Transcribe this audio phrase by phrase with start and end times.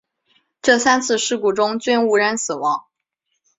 [0.63, 2.85] 这三次事故中均无人死亡。